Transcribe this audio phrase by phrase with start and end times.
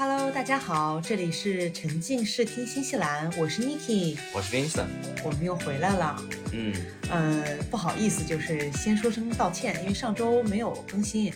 [0.00, 4.86] Hello，大家好，这里是沉浸式听新西兰，我是 Niki，我是 Vincent，
[5.24, 6.16] 我们又回来了。
[6.52, 6.72] 嗯，
[7.10, 11.34] 呃，不好意思，就是先说声道歉，因为上周没有更新。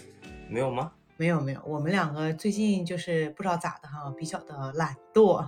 [0.48, 0.92] 没有吗？
[1.16, 5.44] 没有没有，我们两个最近就是不知道咋的哈，比较的懒惰。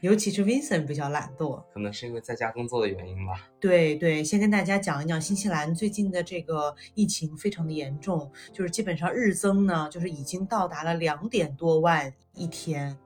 [0.00, 3.48] 尤其是 Vincent 比较懒惰，可能是因为在家工作的原因吧。
[3.60, 12.96] 对对，先跟大家讲一讲新西兰最近的这个疫情非常的严重，就是基本上日增呢，就是已经到达了两点多万一天，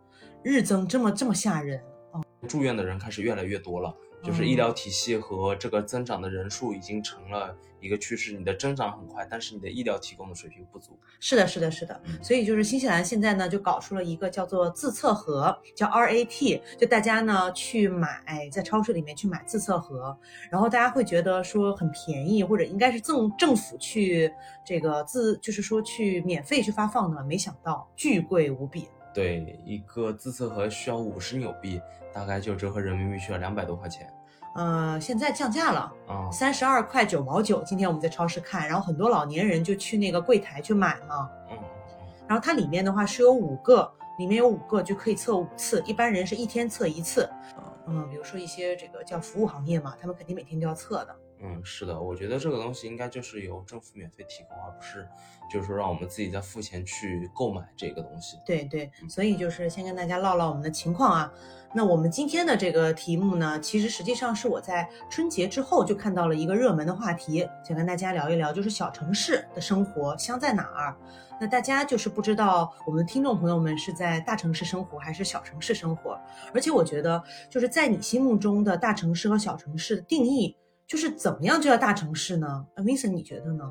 [0.43, 1.81] 日增这么这么吓人
[2.13, 2.23] 哦。
[2.49, 3.95] 住院的人开始越来越多了。
[4.23, 10.99] 就是医疗体系和这个增长的人数已经成了一个趋势，你的增长很快，但是你的医疗提供的水平不足。
[11.21, 12.01] 是的，是的，是的。
[12.21, 20.17] 所以就是新西兰现在呢就搞出了一个叫做自测盒，叫 RAT，就大家呢去买，在超市里面去买自测盒，
[20.51, 24.33] 然后大家会觉得说很便宜，或者应该是政政府去
[24.65, 28.89] 这个自就是说去免费去发放的，没想到巨贵无比。
[29.15, 31.81] 对，一个自测盒需要五十纽币，
[32.13, 34.13] 大概就折合人民币需要两百多块钱。
[34.59, 37.63] 呃，现在降价了啊，三十二块九毛九。
[37.63, 41.31] 今天我们在超市看，然后很多老年人就去那个柜台去买嘛。
[41.49, 41.57] 嗯。
[42.27, 47.31] 然后它里面的话是有五个，里面有五个就可以测五次，一般人是一天测一次。
[47.87, 51.17] 嗯，比如说一些这个叫服务行业嘛，他们肯定每天都要测的。
[51.41, 55.09] 嗯，是的，我觉得这个东西应该就是由政府免费提供，而不是
[55.51, 58.37] 就是说让我们自己再付钱去购买这个东西。
[58.45, 61.33] 对对，所以就是先跟大家唠唠我们的情况啊。
[61.75, 70.97] 那我们今天的这个题目呢，其实实际上是我在春节之后就看到了一个热门的话题，想跟大家聊一聊，就是小城市的生活香在哪儿。
[71.41, 76.19] 那大家就是不知道我们的听众朋友们是在大城市生活还是小城市生活，
[76.53, 80.57] 而且我觉得就是在你心目中的大城市和小城市的定义。
[80.89, 83.71] 就是怎么样就叫大城市呢啊？Vincent，你觉得呢？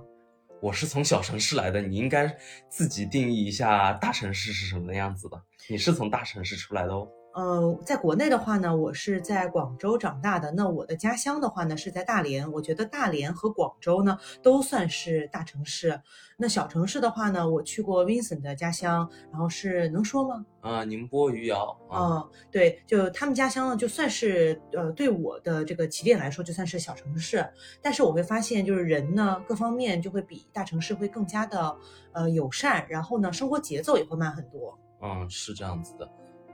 [0.62, 2.32] 我是从小城市来的，你应该
[2.70, 5.42] 自己定义一下大城市是什么样子的。
[5.68, 7.08] 你是从大城市出来的哦。
[7.38, 10.50] 呃，在国内的话呢，我是在广州长大的。
[10.50, 12.52] 那我的家乡的话呢，是在大连。
[12.52, 16.02] 我觉得大连和广州呢，都算是大城市。
[16.36, 20.44] 那小城市的话呢，我去过 Vincent 的家乡，然后是能说吗？
[20.62, 21.78] 啊，宁波余姚。
[21.92, 27.48] 啊，对，就他们家乡呢，就算是呃，对我的这个起点来说，就算是小城市。
[27.84, 31.78] 但是我会发现，就是人呢，各方面就会比大城市会更加的
[32.14, 34.76] 呃友善，然后呢，生活节奏也会慢很多。
[35.04, 36.10] 嗯，是这样子的。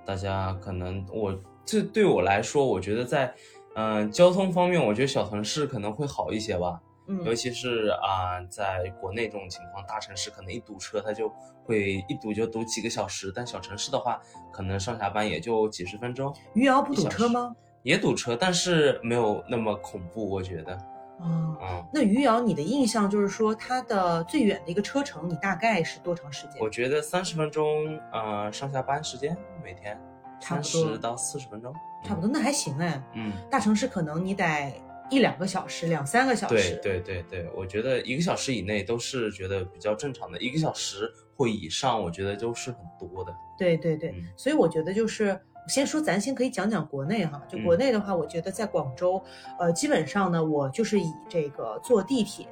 [0.05, 1.33] 大家可能我
[1.65, 3.33] 这对我来说，我觉得在，
[3.75, 6.79] 嗯，交通方面，我觉得小城市可能会好一些吧。
[7.07, 11.29] 嗯，尤其是啊，在国内这种情况，大城市可能一堵车，它就
[11.65, 13.31] 会一堵就堵几个小时。
[13.35, 14.21] 但小城市的话，
[14.53, 16.33] 可能上下班也就几十分钟。
[16.53, 17.53] 余姚不堵车吗？
[17.83, 20.77] 也堵车，但是没有那么恐怖，我觉得。
[21.19, 26.61] 啊，那余姚，你的印象就是说它的最远的一个车程，你大概是多长时间？
[26.61, 29.97] 我觉得三十分钟，呃，上下班时间每天，
[30.41, 33.01] 差不多到四十分钟，差不多，那还行哎。
[33.13, 34.73] 嗯，大城市可能你得
[35.09, 36.79] 一两个小时，两三个小时。
[36.81, 43.33] 对对对对，我觉得一个小时以内都是觉得比较正常的，一个小时或以上，我觉得都是很多的。
[43.57, 45.39] 对对对，所以我觉得就是。
[45.67, 47.41] 先说，咱先可以讲讲国内哈。
[47.47, 49.23] 就国内的话，我觉得在广州，
[49.59, 52.47] 呃，基本上呢，我就是以这个坐地铁，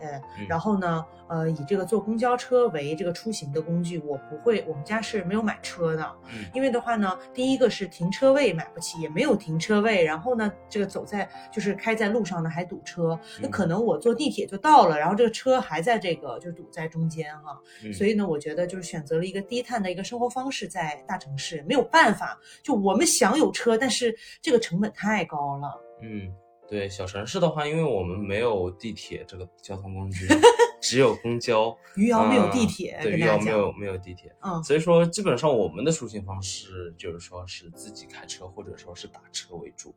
[0.48, 4.00] 然后呢，呃，以这个坐公交车为这个出行的工具。
[4.00, 6.12] 我不会，我们家是没有买车的，
[6.54, 10.04] 因为的话呢，第一个是停车位买不起，也没有停车位。
[10.04, 17.60] 然后呢，这个走在就是开在路上呢还堵车，那可能我坐地铁就到了，然后这个车还在这个就堵在中间哈。
[17.94, 23.08] 所以呢，我觉得就是选择了一个低碳的一个生活方式，在大城市没有办法，就我们。
[23.08, 25.82] 想有车，但是这个成本太高了。
[26.02, 26.34] 嗯，
[26.68, 30.26] 对，小城市的话，因为我们没有地铁这个交通工具，
[30.82, 31.78] 只有公交。
[31.96, 34.34] 余姚没有地铁，对，余姚没有没有地铁。
[34.42, 39.94] 嗯，所以说基本上我们的出行方式就是说是自己开车，或者说是打车为主。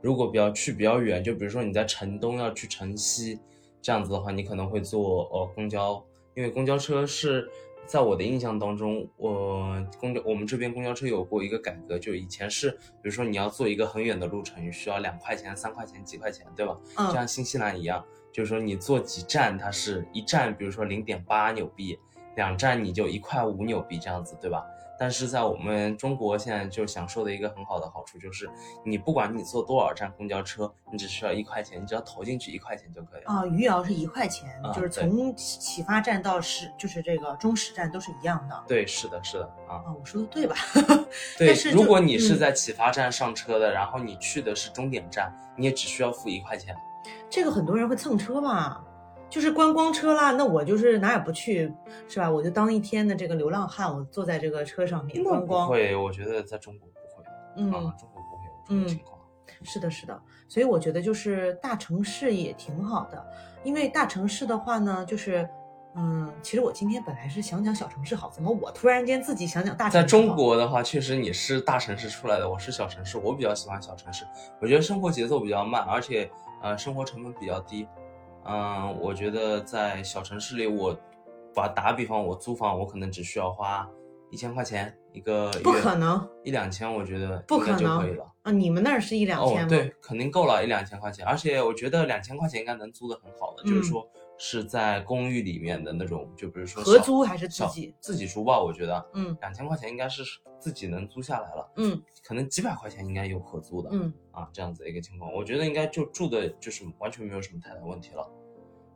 [0.00, 3.38] 如果比较去比较远，就比如说你在城东要去城西，
[3.82, 6.04] 这样子的话，你可能会坐呃公交，
[6.34, 7.48] 因为公交车是。
[7.86, 16.76] 在我的印象当中，我公交我们这边公交车有过一个改革，就以前是，比如说你要坐一个很远的路程，需要两块钱、三块钱、几块钱，对吧？
[16.96, 17.06] 嗯。
[17.08, 21.98] 就像新西兰一样，就是说你坐几站，它是一站，比如说零点八纽币，
[22.36, 24.64] 两站你就一块五纽币这样子，对吧？
[24.98, 28.48] 但是在我们中国现在就享受的一个很好的好处就是，
[28.84, 33.32] 你不管你坐多少站公交车，你只需要一块钱，你只要投进去一块钱就可以了。
[33.32, 38.64] 啊，余姚是一块钱，就是从启发站到始，就是这个终始站都是一样的。
[38.68, 39.76] 对，是的，是的啊。
[39.76, 40.54] 啊，我说的对吧？
[41.38, 46.76] 对，如果你是在启发站上车的，然后你去的是终点站，你也只需要付一块钱。
[47.28, 48.82] 这个很多人会蹭车吧？
[49.34, 51.68] 就是观光车啦，那我就是哪也不去，
[52.06, 52.30] 是吧？
[52.30, 55.66] 我就当一天的这个流浪汉，我坐在这个车上面观光。
[55.66, 57.24] 会，我觉得在中国不会，
[57.56, 59.18] 嗯，中国不会有这种情况。
[59.64, 63.26] 是的，是的，所以我觉得就是大城市也挺好的，
[63.64, 65.48] 因为大城市的话呢，就是。
[65.96, 70.04] 嗯，其实我今天本来是想讲小城市好，怎么我突然间自己想讲大城市？
[70.04, 74.24] 在中国的话，确实你是大城市出来的，我是小城市，我比较喜欢小城市。
[74.60, 76.30] 我觉得生活节奏比较慢，而且
[76.62, 77.88] 呃生活成本比较低。
[78.44, 80.96] 嗯，我觉得在小城市里，我
[81.54, 83.88] 把打比方，我租房我可能只需要花
[84.30, 88.52] 一千块钱一个月，不可能一两千，我觉得不可能就可以了啊！
[88.52, 89.68] 你们那儿是一两千吗？
[89.68, 94.08] 对，肯定够了一两千块钱，而且我觉得两千块钱应该能租的很好的，就是说。
[94.36, 98.60] 是在公寓里面的那种，就比如说合租还是自己自己租吧？
[98.60, 100.22] 我觉得，嗯，两千块钱应该是
[100.58, 108.30] 自己能租下来了，嗯，可能几百块钱应该有合租的，嗯，啊，这样子一个情况，我觉得应该就住的就是完全没有什么太大问题了，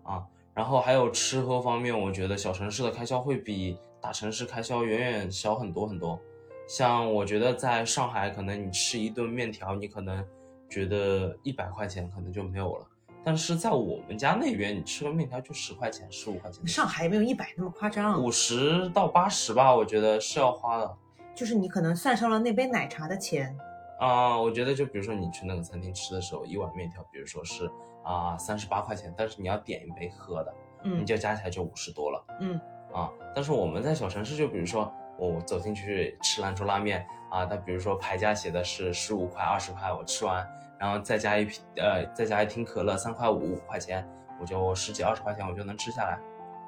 [0.02, 6.18] 啊，然后还有吃喝方面，我觉得小城市的开销会比大城市开销远远小很多很多，
[6.66, 10.26] 像我觉得在上海，可能你吃一顿面条，你可能
[10.68, 12.86] 觉得一百块钱可能就没有了。
[13.28, 16.66] 但是在我们家那边，你吃个面条就十块钱、十五块钱。
[16.66, 20.96] 上海也没有一百那么夸张，五十到八十吧，我觉得是要花的。
[21.34, 23.54] 就是你可能算上了那杯奶茶的钱
[24.00, 24.40] 啊。
[24.40, 27.70] 我觉得就比如说你去那个餐厅吃的时候，一碗面条，比如说是
[28.02, 30.54] 啊三十八块钱，但是你要点一杯喝的，
[30.84, 32.58] 嗯，你就加起来就五十多了，嗯
[32.94, 33.10] 啊。
[33.34, 40.48] 但是我们在小城市，就比如说我走进去吃兰州拉面啊，它比如说牌价写的是十五块、二十块，我吃完。
[40.78, 44.08] 然后再加一瓶，呃，再加一听可乐，三块五五块钱，
[44.40, 46.18] 我就十几二十块钱我就能吃下来，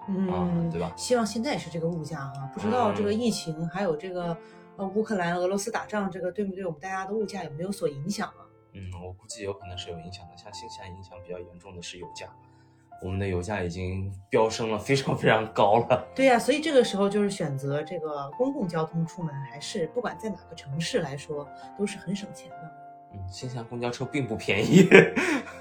[0.08, 0.92] 嗯，对吧？
[0.96, 4.36] 希望现在是这个物价啊，不知道这个疫情还有这个
[4.76, 8.42] 呃乌克兰俄罗斯打仗，这个对不对我们大家的物价有没有所影响啊？
[8.72, 10.36] 嗯，我估计有可能是有影响的。
[10.36, 12.26] 像新西兰影响比较严重的是油价，
[13.02, 16.04] 我们的油价已经飙升了，非常非常高了。
[16.14, 21.48] 对呀，所以这个时候就是选择这个公共交通出门，还是不管在哪个城市来说
[21.78, 22.79] 都是很省钱的。
[23.12, 24.88] 嗯，新西兰公交车并不便宜。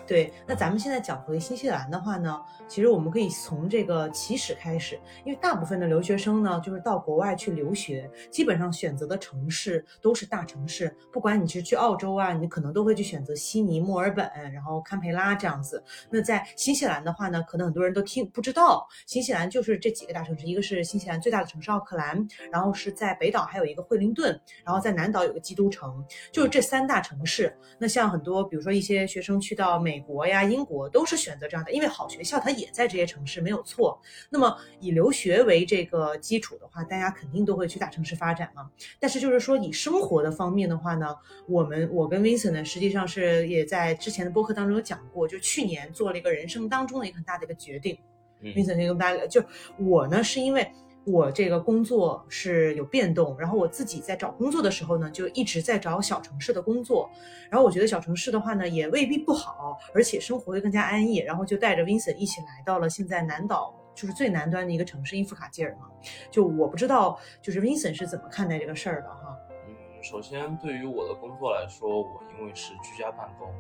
[0.09, 10.91] 对，那咱们现在讲回新西兰的话呢，其实我们可以从这个起始开始，因为大部分的留学生呢，就是到国外去留学，基本上选择的城市都是大城市。
[11.13, 15.83] 不管你是去澳洲啊，你可能都会去选择悉尼、墨尔本，然后堪培拉这样子。
[16.09, 27.55] 那在新西兰的话呢，可能很多人都听不知道，新西兰就是这几个大城市，一个是新西兰最大的城市奥克兰，然后是在北岛还有一个惠灵顿，然后在南岛有个基督城，就是这三大城市。
[27.77, 33.99] 那像很多，比如说一些学生去到美国呀、英国，都是选择这样的，因为好学校它也在这些城市，没有错。
[34.29, 38.69] 那么以留学为这个基础的话，大家肯定都会去大城市发展嘛。
[38.99, 41.15] 但是就是说以生活的方面的话呢，
[41.47, 47.97] 我们我跟 Vincent 呢，实际上是也在之前的播客当中有讲过，就去年做了一个人生当中的一个很大的一个决定。
[48.41, 49.43] Vincent 跟大家就
[49.77, 50.71] 我呢是因为。
[51.05, 57.09] 我这个工作是有变动，然后我自己在找工作的时候呢，就一直在找小城市的工作。
[57.49, 61.17] 然后我觉得小城市的话呢，也未必不好，而且生活会更加安逸。
[61.17, 65.89] 然后就带着 Vincent 一起来到了现在南岛，就是最南端的一个城市英夫卡基尔嘛。
[66.29, 69.35] 就我不知道，就是 Vincent 是怎么看待这个事儿的哈？
[69.67, 73.51] 嗯，首先对于我的工作来说，我因为是居家办公，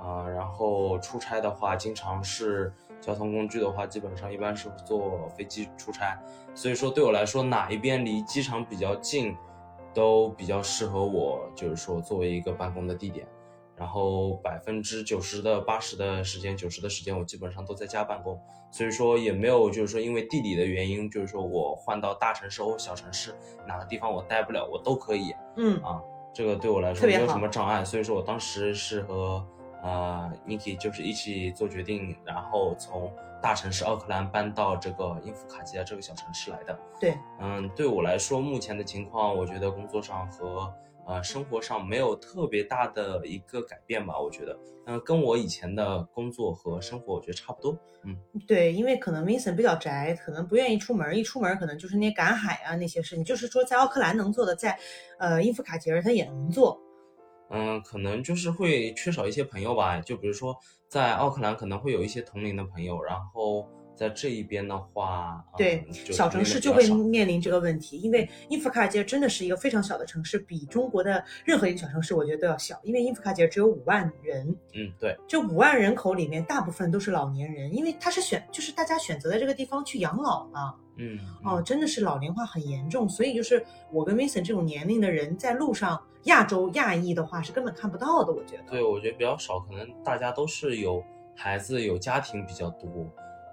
[0.00, 2.72] 啊，然后出差的话，经常是。
[3.00, 6.20] 交通工具的话，基本上一般是坐飞机出差，
[6.52, 9.36] 所以说对我来说，哪一边离机场比较近，
[9.94, 13.24] 都比较适合我，就是说作为一个办公的地点。
[13.76, 18.36] 然后百分之九十的八十的时间，九十的时间我基本上都在家办公，
[18.72, 23.32] 所以说也没有就是说因为地理的原因，就是说我换到大城市或小城市
[23.64, 25.32] 哪个地方我待不了，我都可以。
[25.56, 26.02] 嗯啊，
[26.34, 29.46] 这个对我来说没有什么障碍，所以说我当时是和。
[29.82, 36.78] 啊，Niki 就是一起做决定，然后从大城市奥克兰搬到这个英夫卡吉亚这个小城市来的。
[37.00, 40.74] 对，嗯，对我来说，目前的情况，我觉得工作上和
[41.06, 44.18] 呃生活上没有特别大的一个改变吧。
[44.18, 47.78] 我觉得，嗯，跟我以前的工作和生活，我觉得差不多。
[48.02, 48.16] 嗯，
[48.48, 54.76] 对，因为可能 Vincent 比较宅，可能不愿意出门，一出门可能就是那赶海啊那些事情，就是说在奥克兰能做的，在
[55.20, 56.80] 呃英夫卡吉尔他也能做。
[57.50, 60.56] 嗯，可能就是会缺少一些朋友吧，就比如说
[60.88, 85.98] 在奥克兰可能会有一些同龄的朋友，然后在这一边的话，对小城市就会面临这个问题，因为英夫卡街真的是一个非常小的城市，比中国的任何一个小城市我觉得都要小，因为英夫卡街只有五万人，嗯，对，这五万人口里面大部分都是老年人，因为他是选就是大家选择在这个地方去养老了，嗯，哦，真的是老龄化很严重，所以就是我跟 Vincent 这种年龄的人在路上。
[86.24, 88.64] 亚洲亚裔的话是根本看不到的，我觉得。
[88.68, 91.02] 对，我觉得比较少，可能大家都是有
[91.34, 92.90] 孩子、有家庭比较多，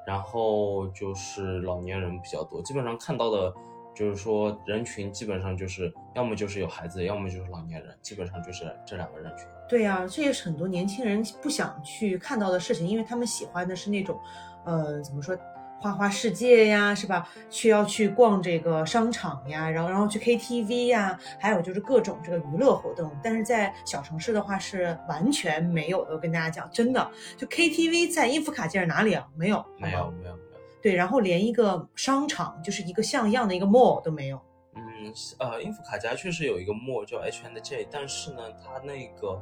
[0.05, 3.53] 然后就是老年人比较多，基本上看到的，
[3.93, 9.45] 就是说人群基本上就是要么就是有孩子，要么就是老年人，基本上就是这两个人群。
[9.69, 14.19] 对呀，这也是很多年轻人不想去看到的事情，因为他们喜欢的是那种，
[14.65, 15.37] 呃，怎么说？
[15.85, 17.29] 花花世界呀，是吧？
[17.47, 23.15] 去要去逛这个商场呀，然后然后去 KTV 呀，还有就是各种这个娱乐活动。
[23.21, 26.15] 但是在小城市的话是完全没有的。
[26.15, 29.27] 我跟大家讲，真的，就 KTV 在音符卡街哪里啊？
[29.35, 30.39] 没有，没有，没有，没有。
[30.81, 34.41] 对，然后连一个商场，就是一个像样的一个 mall 都没有。
[34.73, 39.39] 嗯，呃，音符卡家确实有一个 mall 叫 H and J，但是呢，它那个，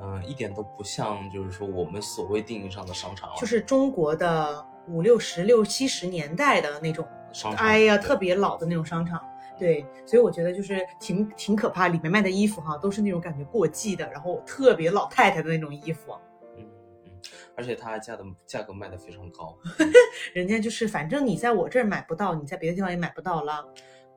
[0.00, 4.71] 嗯，一点都不像，就是说我们所谓定义上的商场，就是中国的。
[4.88, 9.22] 五六十六七十年代的那种商，哎呀，特别老的那种商场，
[9.58, 11.88] 对，所以我觉得就是挺挺可怕。
[11.88, 16.12] 里面卖的衣服哈，都是那种感觉过季的，然后特别老太太的那种衣服。
[16.58, 16.66] 嗯
[17.06, 17.12] 嗯，
[17.56, 19.56] 而且它价的价格卖的非常高，
[20.34, 23.64] 人家就是反正你在我这儿买不到，你在别的地方也买不到了。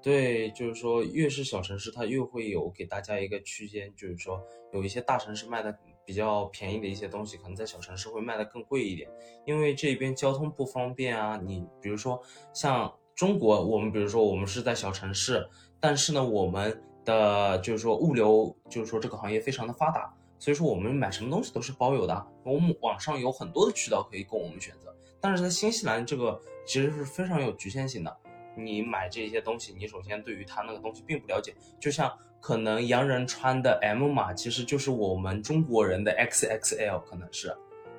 [0.01, 4.41] 对，就是说越是小城市，它越会有给大家一个区间，就是说
[4.74, 5.77] 有一些大城市卖的。
[6.06, 9.10] 比较便宜的一些东西，可能在小城市会卖的更贵一点，
[9.46, 11.40] 因为这边交通不方便啊。
[11.44, 12.22] 你比如说
[12.54, 15.48] 像中国，我们比如说我们是在小城市，
[15.80, 24.96] 但是呢，我们的就是说物流，就是说这个行业非常的发达，所以说我们买什么东西都是包邮的，我们网上有很多的渠道可以供我们选择。
[25.20, 28.18] 但是在新西兰，这个其实是非常有局限性的。
[28.58, 37.48] 你买这些东西，你首先对于它那个东西并不了解，就像可能洋人穿的 M 码，其实就是我们中国人的 XXL，可能是，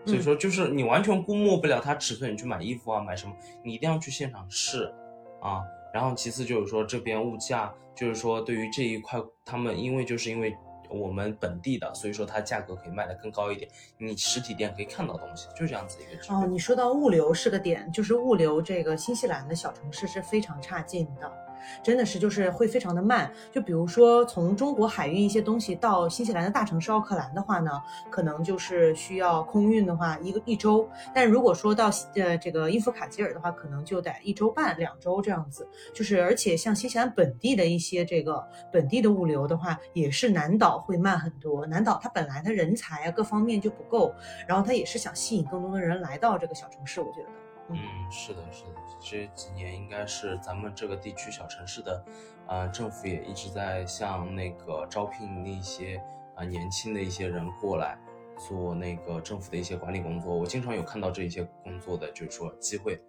[0.05, 3.35] 所以说就是你完全估摸不了它尺寸，你去买衣服啊，买什么，
[3.65, 4.95] 你一定要去现场试
[5.43, 5.65] 啊。
[5.93, 10.57] 然后其次就是说这边物价，就是说对于这一块，他们因为就是因为。
[10.89, 13.69] 我们本地的，所以说它价格可以卖得更高一点。
[13.99, 16.33] 你实体店可以看到东西，就这样子一个。
[16.33, 21.46] 哦，你说到物流是个点，就是物流这个新西兰的小城市是非常差劲的。
[21.83, 27.71] 真的是就是会非常的慢，就比如说从中国海运一些东西到新西兰的大城市奥克兰的话呢，
[28.11, 35.69] 可能就是需要空运的话一个一周，但如果说到呃这个伊夫卡吉尔的话，可能就得一周半两周这样子。
[35.95, 41.67] 就是而且像新西兰本地的一些这个本地的物流的话，也是南岛会慢很多。
[41.67, 44.15] 南岛它本来它人才啊各方面就不够，
[44.47, 47.46] 然后它也是想吸引更多的人来到这个小城市，我觉得。
[47.69, 47.79] 嗯，
[48.11, 48.71] 是的，是的，
[49.01, 52.05] 这几年应该是咱们这个地区小城市的，
[52.47, 56.01] 呃，政府也一直在向那个招聘那些
[56.35, 57.99] 啊年轻的一些人过来
[58.39, 60.37] 做那个政府的一些管理工作。
[60.37, 63.01] 我经常有看到这一些工作的，就是说机会。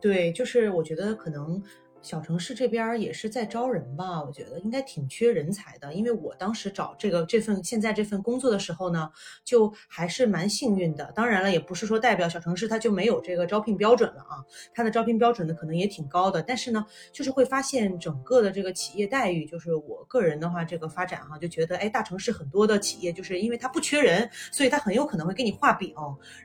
[0.00, 1.62] 对，就是我觉得可能。
[2.06, 5.92] 小城市这边也是在招人吧，我觉得应该挺缺人才的。
[5.92, 9.10] 因为我当时找这个这份现在这份工作的时候呢，
[9.44, 11.10] 就还是蛮幸运的。
[11.16, 14.38] 当然了，也不是说代表小城市它就没有这个招聘标准了啊，
[14.72, 16.40] 它的招聘标准呢可能也挺高的。
[16.40, 25.92] 但是呢，就是会发现整个的这个企业待遇，就是我个人的话，这个发展哈，就觉得哎，大城市很多的企业就是因为它不缺人，所以它很有可能会给你画饼。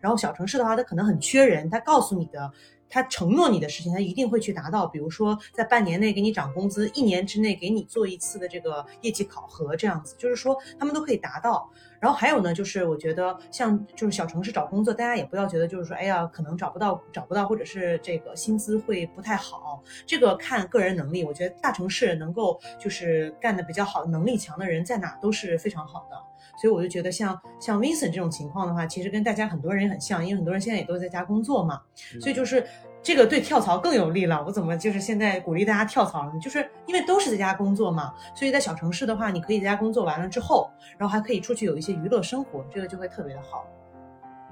[0.02, 2.52] 然后小城市的话，它可能很缺人，它告诉你的。
[2.92, 4.86] 他承诺你的事情，他一定会去达到。
[4.86, 11.68] 比如说，在半年内给你涨工资，一年之内给你做一次的这个业绩考核，这样子，就是说他们都可以达到。
[12.00, 21.24] 然后还有呢，就是我觉得像就是小城市找工作，大家也不要觉得就是说，哎呀，可能找不到，找不到，或者是这个薪资会不太好，这个看个人能力。
[21.24, 26.31] 我觉得大城市能够就是干的比较好、能力强的人，在哪都是非常好的。
[26.62, 31.82] 所以我就觉得像像 Vincent 这种情况的话，其实跟大家很多人也很像，因为很多人现在也都在家工作嘛，
[32.20, 32.64] 所以就是
[33.02, 34.44] 这个对跳槽更有利了。
[34.46, 36.34] 我怎么就是现在鼓励大家跳槽呢？
[36.40, 43.66] 就是因为都是在家工作嘛，所以在小城市的话，你可以在家工作完了之后，然后还可以出去有一些娱乐生活，这个就会特别的好。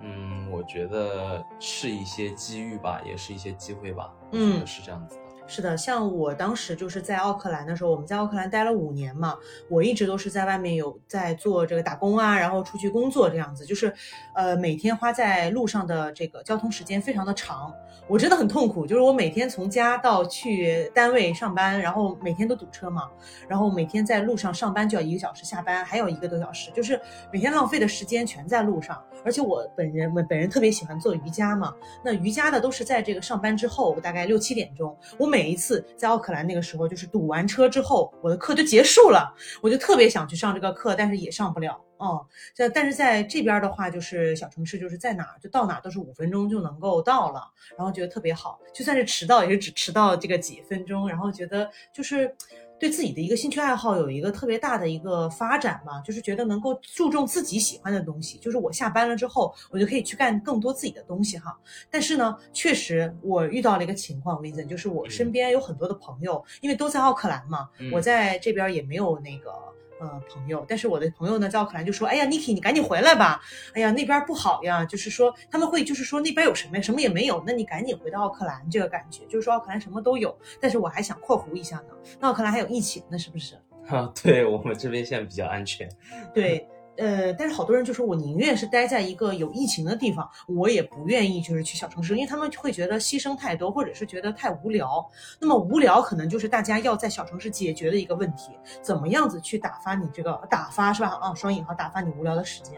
[0.01, 4.11] 嗯，我觉得是一些机遇吧，也是一些机会吧。
[4.31, 5.19] 嗯，是这样子。
[5.51, 9.36] 是的，像我当时就是在奥克兰的时候，我们在奥克兰待了五年嘛，
[9.68, 13.91] 我一直都是在外面有在做这个打工啊，然后出去工作这样子，就是，
[14.36, 17.74] 呃，每天花在路上的这个交通时间非常的长，
[18.08, 23.10] 我真的很痛苦，就是我每天从家到去单位上班，然后每天都堵车嘛，
[23.48, 27.01] 然后每天在路上上班就要一个小时，下班还有一个多小时，就是
[27.34, 41.79] 每天浪费的时间全在路上，而且我本人我本人特别喜欢做瑜伽嘛，那瑜伽的都是在这个上班之后，大概六七点钟，我每每一次在奥克兰那个时候，就是堵完车之后，我的课就结束了，我就特别想去上这个课，但是也上不了。
[41.96, 47.41] 哦，在但是在这边的话，就是小城市，就是在哪就到哪都是五分钟就能够到了，
[47.77, 48.60] 然后觉得特别好。
[48.74, 52.36] 就算是迟到，也是只迟到这个几分钟，然后觉得就是
[52.79, 61.57] 对自己的一个兴趣爱好有一个特别大的一个发展嘛，就是觉得能够注重自己喜欢的东西，就是我下班了之后，我就可以去干更多自己的东西哈。
[61.89, 69.51] 但是呢，确实我遇到了一个情况，Vincent，就是我身边有很多的朋友，因为都在奥克兰嘛，我在这边也没有那个。
[70.00, 73.41] 呃，朋友，但是我的朋友呢，在奥克兰就说，哎呀，Niki，你赶紧回来吧，
[73.74, 79.25] 哎呀，那边不好呀，就是说他们会，就是说那边有什么呀，什么也没有，那你赶紧回到奥克兰，这个感觉。
[79.25, 83.56] 就是说奥克兰什么都有，但是我还想括弧一下呢，那奥克兰还有疫情，呢是不是？
[83.89, 85.89] 啊，对我们这边现在比较安全，
[86.34, 86.68] 对。
[87.00, 95.10] 呃，但是好多人就说，我宁愿是待在一个有疫情的地方，我也不愿意就是去小城市，因为他们会觉得牺牲太多，或者是觉得太无聊。
[95.39, 98.51] 那么无聊可能就是大家要在小城市解决的一个问题，
[98.82, 101.18] 怎么样子去打发你这个打发是吧？
[101.22, 102.75] 啊，双引号打发你无聊的时间。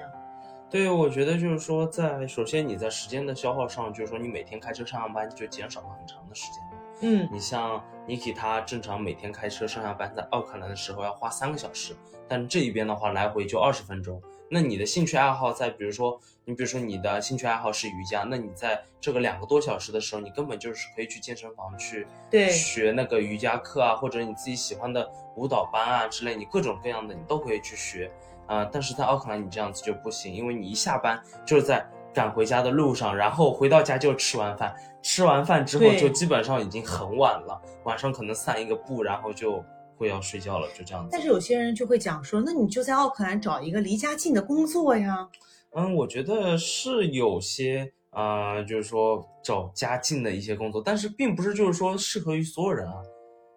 [0.70, 6.62] 对，我觉得就是说，在首先你在时间的消耗上，就是说你每天开车上班就减少了很长的时间。
[7.02, 11.96] 嗯，你像 Niki 他正常每天开车上下班，在奥克兰的时候要花三个小时，
[12.28, 14.22] 但这一边的话来回就二十分钟。
[14.50, 22.06] 那你的兴趣爱好在，比如说你比如说你的兴趣爱好是瑜伽，那你在这个两个多小时的时候，你根本就是可以去健身房去
[22.50, 28.12] 学那个瑜伽课啊，或者你自己喜欢的舞蹈班啊之类，你各种各样的你都可以去学
[28.46, 28.64] 啊。
[28.72, 31.84] 但是在奥克兰你这样子就不行，因为你一下班就是在。
[32.14, 39.64] 赶回家的路上，然后回到家就吃完饭，吃完饭之后就基本上已经很晚了，晚上可能散一个步，然后就
[39.98, 41.10] 会要睡觉了，就这样子。
[41.12, 45.28] 但是有些人就会讲说，那你就在奥克兰找一个离家近的工作呀。
[45.74, 52.96] 嗯，我觉得是有些啊，就是说找家近的一些工作，但是并不是就是说适合于所有人啊。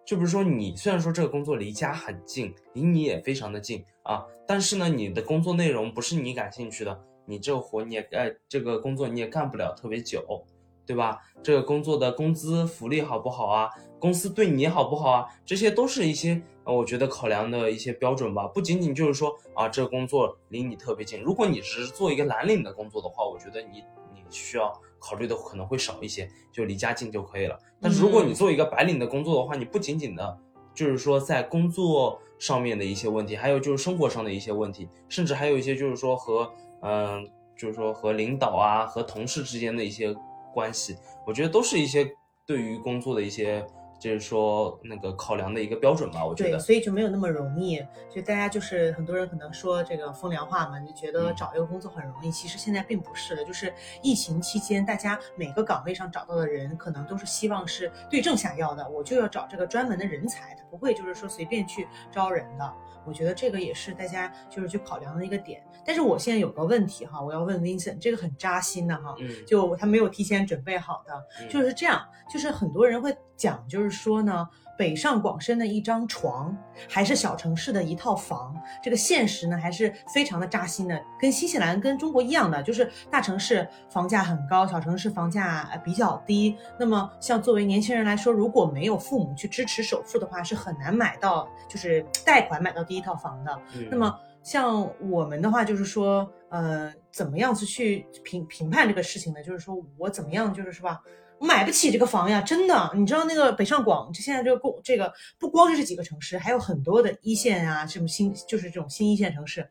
[0.05, 6.97] 就比如说你，虽然说这个工作离家很近，离你也非常的近啊，但是呢，你的工作内容不是你感兴趣的。
[7.25, 10.43] 你这个活你也干，这个工作你也干不了特别久，
[10.85, 11.19] 对吧？
[11.43, 13.69] 这个工作的工资福利好不好啊？
[13.99, 15.25] 公司对你好不好啊？
[15.45, 18.47] 这些都是一些呃，我觉得考量的一些标准吧。
[18.47, 21.21] 不仅仅就是说啊，这个工作离你特别近。
[21.21, 27.57] 如果你只是做一个蓝领的工作的话，我觉得你你需要考虑的可能会少一些，就离家近就可以了。
[27.81, 30.37] 但是如果你做一个白领的工作的话，你不仅仅的
[30.73, 36.51] 就是说在工作上面的一些问题，还有就是生活上的一些问题，甚至还有一些就是说和。
[36.81, 37.25] 嗯，
[37.57, 40.13] 就是说和领导啊，和同事之间的一些
[40.53, 42.09] 关系，我觉得都是一些
[42.45, 43.65] 对于工作的一些。
[43.97, 47.79] 就是说那个考量的一个标准吧，我觉得，对，所以就没有那么容易。
[48.13, 52.29] 就大家就是很多人可能说这个风凉话嘛，就觉得找一个工作很容易。
[52.29, 58.87] 其实现在并不是的，就是疫情期间，大家每个岗位上找到的人，可能都是希望是对症下药的。
[58.87, 62.73] 我就要找这个专门的人才，他不会就是说随便去招人的。
[63.05, 65.63] 我觉得这个也是大家就是去考量的一个点。
[65.85, 69.15] 但是我现在有个问题哈，我要问 Vincent，这个很扎心的哈，
[69.45, 76.55] 就他没有提前准备好的，就是这样，就是很多人会讲，就是说呢，北上广深的一张床，
[76.89, 86.57] 还是小城市的一套房，这个现实呢还是非常的扎心的，跟新西兰跟中国一样的，就是大城市房价很高，小城市房价比较低。
[86.79, 93.59] 那么像作为年轻人来说，如果没有父母去支持首付的话，是很难买到，就是贷款买到第一套房的。
[93.89, 94.17] 那么。
[94.45, 99.41] 像我们的话，就是说，呃，怎么样子去评评判这个事情呢？
[99.41, 101.01] 就是说我怎么样，就是是吧？
[101.45, 102.91] 我买不起这个房呀，真的。
[102.95, 109.61] 你知道那个北上广，就现在这个公，这个不光是这几个城市，还有很多的一线啊，这种新，就是这种新一线城市，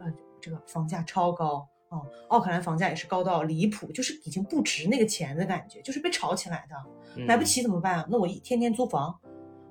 [0.00, 0.06] 呃，
[0.40, 1.98] 这个房价超高啊。
[2.28, 7.24] 奥克兰房价也是高到离谱，就是已经不值那个钱的感觉，就是被炒起来的。
[7.26, 8.06] 买不起怎么办啊？
[8.08, 9.18] 那我一天天租房。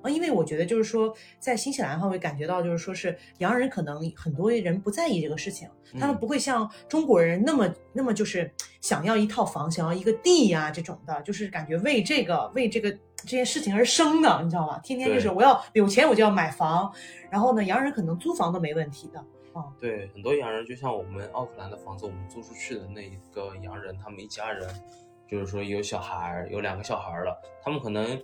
[0.04, 5.66] 啊，因为我觉得就是说，在新西兰话会感觉到，就是说是洋人可能很多人不在意这个事情，
[5.98, 14.78] 他们不会像中国人那么那么就是想要一套房，想要一个地呀这种的，就是感觉为这个为这个这件事情而生的，你知道吧？
[14.84, 16.92] 天天就是我要有钱我就要买房，
[17.30, 19.18] 然后呢，洋人可能租房都没问题的
[19.54, 19.64] 啊。
[19.80, 24.68] 对，很多洋人就像我们奥克兰的房子，我们租出去的那一个洋人，他们一家人
[25.26, 28.22] 就是说有小孩，有两个小孩了，他们可能。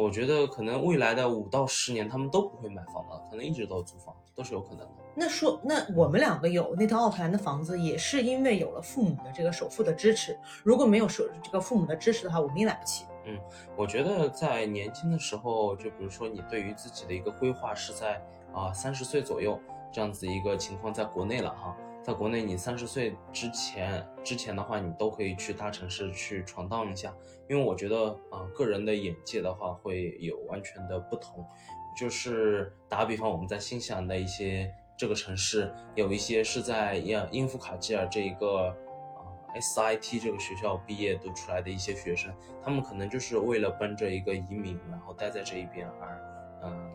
[0.00, 4.90] 我觉得可能未来的五到十年，他们都不会买房了，可能一直都租房，都是有可能的。
[5.12, 10.38] 那说，那我们两个有那套奥克兰的房子，也是因为有了父母的这个首付的支持。
[10.62, 13.06] 如果没有首这个父母的支持的话，我们也买不起。
[13.24, 13.36] 嗯，
[13.76, 18.22] 我觉得在年轻的时候，就比如说你对于自己的一个规划是在
[18.54, 21.76] 啊三十岁左右这样子一个情况，在国内了哈。
[22.08, 27.14] 在国内，你三十岁之前之前的话，你都可以去大城市去闯荡一下，
[27.50, 31.46] 因为我觉得啊，个人的眼界的话会有完全的不同。
[31.94, 39.20] 就是打个比方，我们在新西兰的一些这个城市，有一些是在英英夫卡基尔这一个啊
[39.60, 46.37] SIT 这个学校毕业读出来的一些学生，他们可能就是为了奔着一个移民，然后待在这一边而，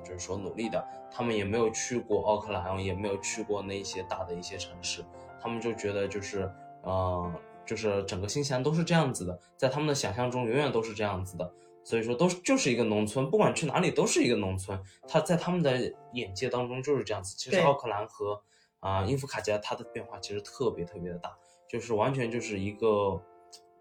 [0.04, 0.86] 就是说努力的。
[1.12, 5.04] 他们也没有去过奥克兰，也没有去过那些大的一些城市，
[5.42, 6.52] 他们就觉得就是，
[6.86, 7.34] 嗯，
[7.66, 11.54] 就是整个新西兰都是这样子的，在他们的想象中永远都是这样子的。
[11.86, 14.82] 所以说，都是就是一个农村，不管去哪里都是一个农村。
[15.06, 17.36] 他在他们的眼界当中就是这样子。
[17.38, 18.42] 其实奥克兰和
[18.80, 21.36] 啊英夫卡加，它的变化其实特别特别的大，
[21.70, 23.22] 就是完全就是一个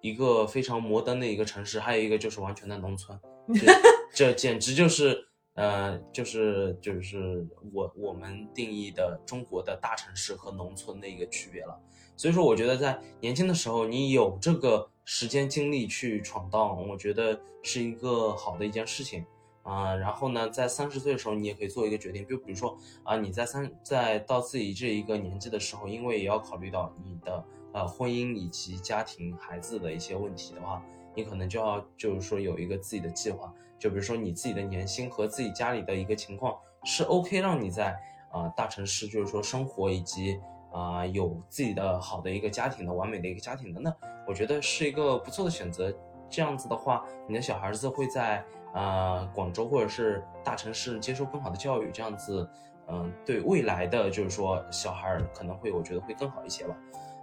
[0.00, 3.16] 一个非常摩登的一个城市，还有一个就是完全的农村。
[4.12, 11.78] 这简直就是呃，就是就是我我们定义的中国的大城市和农村的一个区别了。
[12.16, 14.88] 所以说，我觉得在年轻的时候，你有这个。
[15.04, 19.26] 时间精力去闯荡，我觉得是一个好的一件事情
[19.64, 19.96] 啊。
[19.96, 30.80] 然后呢，在三十岁的时候，你也可以做一个决定，就比如说啊，你在三在到自己这一个年纪的时候，因为也要考虑到你的呃婚姻以及家庭孩子的一些问题的话，
[31.16, 37.98] 你可能就要就是说有一个自己的计划，就比如说你自己的年薪和自己家里的一个情况是 OK 让你在
[38.30, 40.38] 啊大城市就是说生活以及。
[40.74, 43.94] 啊，有自己的好的一个家庭的完美的一个家庭的，那
[44.26, 45.94] 我觉得是一个不错的选择。
[46.30, 48.42] 这样子的话，你的小孩子会在
[48.72, 52.48] 啊广州或者是大城市接受更好的教育，这样子，
[52.88, 56.74] 嗯，对未来的就是说小孩可能会我觉得会更好一些吧。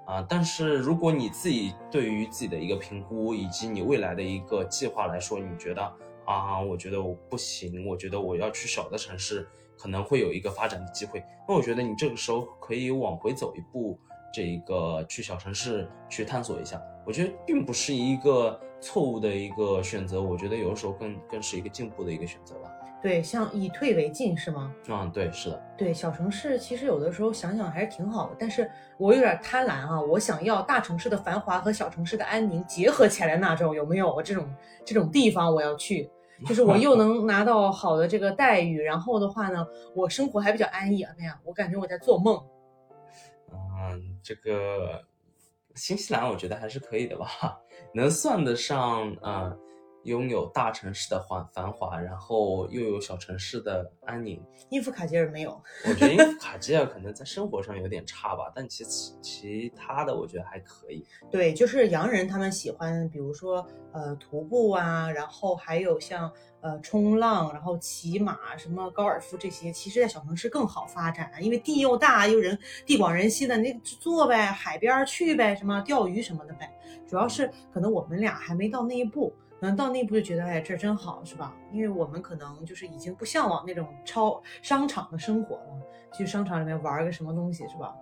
[0.06, 5.91] 啊，但是如果你自己对于自己的一个评估以及你未来的一个计划来说，你觉得
[6.34, 9.48] 啊，我觉得我不行，我觉得我要去小的城市。
[9.82, 13.98] 可能会有一个发展的机会，那我觉得你这个时候可以往回走一步，
[14.34, 22.70] 这一个去小城市去探索一下，我觉得并不是一个错误的一个选择，我觉得有的时候更更是一个进步的一个选择吧。
[23.02, 24.70] 对，像以退为进是吗？
[24.89, 25.63] 嗯，对，是的。
[25.78, 34.46] 对，小城市其实有的时候想想还是挺好的，但是我有点贪婪啊，我想要大城市的繁华和小城市的安宁结合起来那种，有没有这种
[34.84, 36.12] 这种地方我要去？
[36.47, 41.13] 就是我又能拿到好的这个待遇，然后的话呢，我生活还比较安逸啊。
[41.17, 42.41] 那样，我感觉我在做梦。
[43.52, 45.04] 嗯，这个
[45.75, 47.28] 新西兰我觉得还是可以的吧，
[47.93, 49.56] 能算得上啊。
[50.03, 54.41] 拥有大城市的繁繁华，然后又有小城市的安宁。
[54.69, 61.05] 英夫卡吉尔没有，我觉得英夫卡吉尔可能在生活上有点差吧，但其其其他的我觉得还可以。
[61.29, 66.31] 对，就是洋人他们喜欢，比如说呃徒步啊，然后还有像
[66.62, 76.73] 呃冲浪，然后骑马什么高尔夫这些，其实在小城市更好发展，因为地又大又人地广人稀的，那坐呗，海边去呗，什么钓鱼什么的呗。
[77.05, 79.33] 主要是可能我们俩还没到那一步。
[79.48, 81.56] 可能到那步就觉得，哎，这真好，是吧？
[81.72, 85.82] 因为我们可能就是已经不向往那种超商场的生活了，
[86.13, 87.95] 去商场里面玩个什么东西，是吧？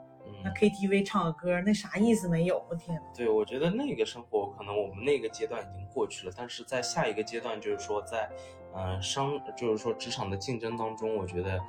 [0.43, 2.63] 那 KTV 唱个歌，那啥意思没有？
[2.69, 3.01] 我天！
[3.15, 8.29] 对，我觉得那个生活可能我们那个阶段已经过去了，但是在下一个阶段，就是说在，
[8.75, 11.59] 嗯，商，就是说职场的竞争当中，我觉得。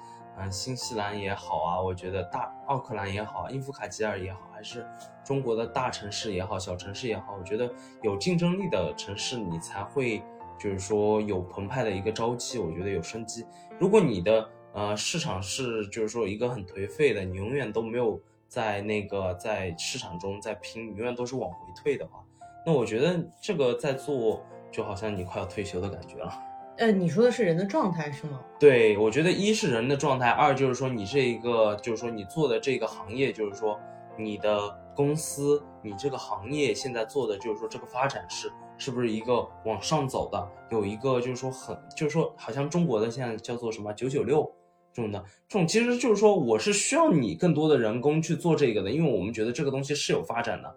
[0.41, 4.87] 嗯，新西兰也好啊，我觉得大奥克兰也好，英夫卡吉尔也好，还是
[5.25, 7.69] 中国的大城市也好，小城市也好，我觉得
[8.03, 10.23] 有竞争力的城市，你才会
[10.59, 13.45] 就是说有澎湃的一个朝气，我觉得有生机。
[13.79, 22.25] 如果你的呃市场是就是说一个很颓废的，你永远都没有在那个在市场中在拼，永远都是往回退的话，
[22.65, 26.33] 那我觉得这个在做就好像你快要退休的感觉了。
[26.79, 28.41] 呃，你说的是人的状态是吗？
[28.57, 33.77] 对，我觉得一是人的状态，二就是说你这一个，就是说你做的这个行业，就是说
[34.17, 34.61] 你的
[34.95, 40.49] 公司，你这个行业现在做的，就是说这个发展是是不是一个往上走的？
[40.71, 44.49] 有一个就是说很，就是说好像中国的现在叫做什么九九六
[44.93, 50.73] 这种的，这种其实就是说我是需要你更多的人工去做这个的，因为我们觉得这个东西是有发展的，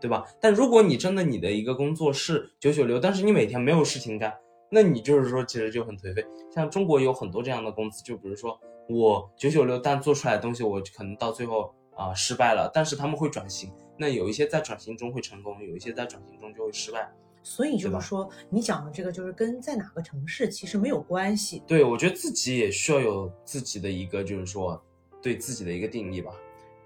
[0.00, 0.24] 对吧？
[0.40, 4.32] 但如果你真的你的一个工作是九九六，但是你每天没有事情干。
[4.70, 6.24] 那你就是说，其实就很颓废。
[6.54, 12.70] 像中国有很多这样的公司，就比如说我九九六，但做出来的东西我可能到最后啊失败了。
[12.72, 17.10] 但是他们会转型，那有一些在转型中会成功，有一些在转型中就会失败。
[17.42, 21.62] 所以就是说，你讲的这个就是跟在哪个城市其实没有关系。
[21.66, 24.80] 对，我觉得自己也需要有自己的一个，就是说
[25.22, 26.32] 对自己的一个定义吧。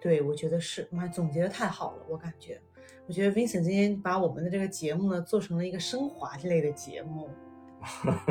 [0.01, 0.89] 对，我觉得是。
[0.93, 2.61] 妈，总结的太好了，我感觉，
[3.09, 7.29] 我觉得 Vincent 今天把我们的这个节目呢做成了一个升华之类的节目。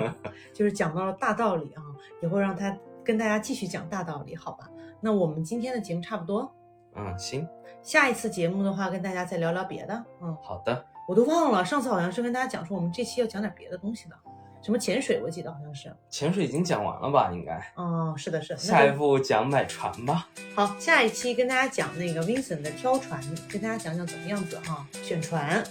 [0.53, 1.81] 就是讲到了大道理啊，
[2.21, 4.69] 以后让他跟大家继续讲大道理，好吧？
[5.01, 6.53] 那我们今天的节目差不多，
[6.95, 7.47] 嗯，行。
[7.81, 10.85] 下一次节目的话，跟大家再聊聊别的，嗯，好的。
[11.05, 14.15] 我都忘了，上次好像是跟大家讲说，我们这期要讲点别的东西的，
[14.61, 15.93] 什么潜水，我记得好像是。
[16.09, 17.29] 潜水已经讲完了吧？
[17.33, 17.61] 应该。
[17.75, 18.57] 哦，是的，是的。
[18.57, 20.29] 下一步讲买船吧。
[20.55, 25.61] 好，下一期跟大家讲那个 Vincent 的挑船，跟大家讲讲怎么样子哈，选船。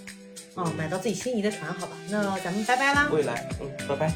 [0.55, 3.09] 哦，买到自己心仪的船，好吧，那咱们拜拜啦！
[3.13, 4.13] 未来，嗯，拜拜。